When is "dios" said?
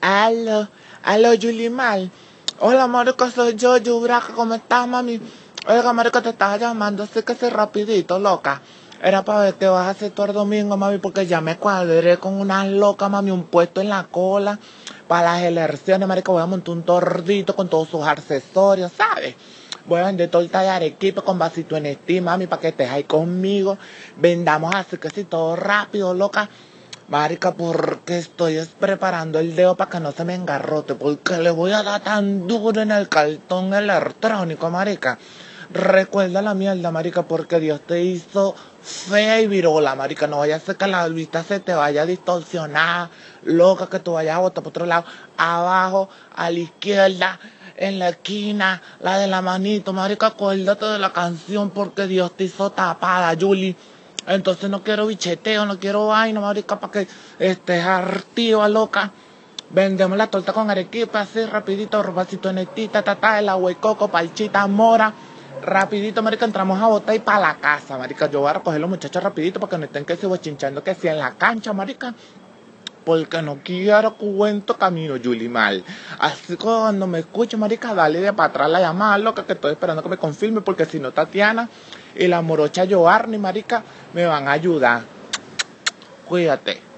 37.60-37.82, 52.06-52.34